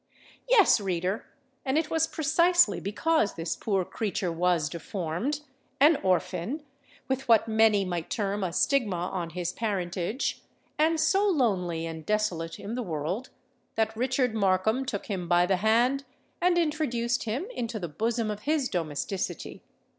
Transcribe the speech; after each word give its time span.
Yes, 0.49 0.79
reader: 0.81 1.27
and 1.63 1.77
it 1.77 1.91
was 1.91 2.07
precisely 2.07 2.79
because 2.79 3.35
this 3.35 3.55
poor 3.55 3.85
creature 3.85 4.31
was 4.31 4.67
deformed—an 4.67 5.95
orphan—with 5.97 7.27
what 7.27 7.47
many 7.47 7.85
might 7.85 8.09
term 8.09 8.43
a 8.43 8.51
stigma 8.51 8.95
on 8.95 9.29
his 9.29 9.53
parentage—and 9.53 10.99
so 10.99 11.27
lonely 11.27 11.85
and 11.85 12.03
desolate 12.03 12.59
in 12.59 12.73
the 12.73 12.81
world, 12.81 13.29
that 13.75 13.95
Richard 13.95 14.33
Markham 14.33 14.85
took 14.85 15.05
him 15.05 15.27
by 15.29 15.45
the 15.45 15.57
hand, 15.57 16.03
and 16.41 16.57
introduced 16.57 17.25
him 17.25 17.45
into 17.53 17.77
the 17.79 17.87
bosom 17.87 18.31
of 18.31 18.39
his 18.39 18.69
domesticity. 18.69 19.61